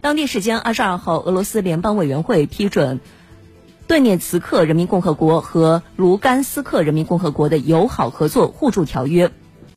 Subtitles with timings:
[0.00, 3.00] 当地时间二十二号俄罗斯联邦委员会批准
[3.88, 9.32] 顿涅茨克人民共和国和卢甘斯克人民共和国的友好合作互助条约。